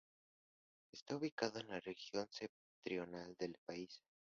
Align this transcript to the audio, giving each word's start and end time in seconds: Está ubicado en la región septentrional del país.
Está 0.91 1.15
ubicado 1.15 1.59
en 1.59 1.67
la 1.67 1.79
región 1.79 2.27
septentrional 2.31 3.35
del 3.37 3.55
país. 3.67 4.01